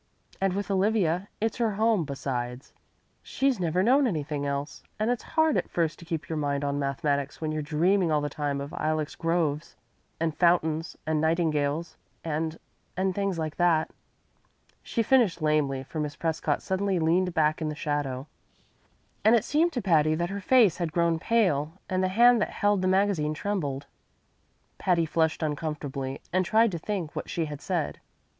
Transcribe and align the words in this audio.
And 0.41 0.53
with 0.53 0.71
Olivia 0.71 1.27
it's 1.39 1.57
her 1.57 1.73
home, 1.73 2.05
besides. 2.05 2.73
She's 3.21 3.59
never 3.59 3.83
known 3.83 4.07
anything 4.07 4.47
else. 4.47 4.81
And 4.99 5.11
it's 5.11 5.21
hard 5.37 5.57
at 5.57 5.69
first 5.69 5.99
to 5.99 6.05
keep 6.05 6.27
your 6.27 6.39
mind 6.39 6.63
on 6.63 6.79
mathematics 6.79 7.39
when 7.39 7.51
you're 7.51 7.61
dreaming 7.61 8.11
all 8.11 8.19
the 8.19 8.27
time 8.27 8.61
of 8.61 8.73
ilex 8.73 9.13
groves 9.13 9.75
and 10.19 10.35
fountains 10.35 10.97
and 11.05 11.21
nightingales 11.21 11.97
and 12.23 12.57
and 12.97 13.13
things 13.13 13.37
like 13.37 13.57
that." 13.57 13.91
She 14.81 15.03
finished 15.03 15.39
lamely, 15.39 15.83
for 15.83 15.99
Miss 15.99 16.15
Prescott 16.15 16.63
suddenly 16.63 16.97
leaned 16.97 17.35
back 17.35 17.61
in 17.61 17.69
the 17.69 17.75
shadow, 17.75 18.25
and 19.23 19.35
it 19.35 19.45
seemed 19.45 19.71
to 19.73 19.83
Patty 19.83 20.15
that 20.15 20.31
her 20.31 20.41
face 20.41 20.77
had 20.77 20.91
grown 20.91 21.19
pale 21.19 21.73
and 21.87 22.03
the 22.03 22.07
hand 22.07 22.41
that 22.41 22.49
held 22.49 22.81
the 22.81 22.87
magazine 22.87 23.35
trembled. 23.35 23.85
Patty 24.79 25.05
flushed 25.05 25.43
uncomfortably 25.43 26.19
and 26.33 26.43
tried 26.43 26.71
to 26.71 26.79
think 26.79 27.15
what 27.15 27.29
she 27.29 27.45
had 27.45 27.61
said. 27.61 27.99